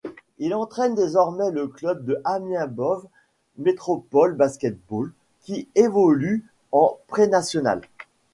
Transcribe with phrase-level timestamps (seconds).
[0.39, 3.05] Il entraîne désormais le club de Amiens-Boves
[3.59, 5.11] Métropole Basket-Ball,
[5.43, 7.81] qui évolue en pré-national.